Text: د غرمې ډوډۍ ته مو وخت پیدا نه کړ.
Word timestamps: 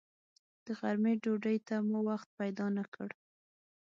د 0.65 0.67
غرمې 0.79 1.13
ډوډۍ 1.21 1.57
ته 1.67 1.75
مو 1.87 1.99
وخت 2.09 2.29
پیدا 2.39 2.65
نه 2.77 2.85
کړ. 2.93 3.09